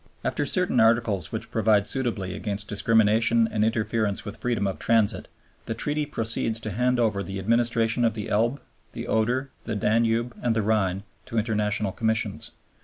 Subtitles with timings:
[0.23, 5.27] After certain Articles which provide suitably against discrimination and interference with freedom of transit,
[5.67, 8.59] the Treaty proceeds to hand over the administration of the Elbe,
[8.93, 12.49] the Oder, the Danube, and the Rhine to International Commissions.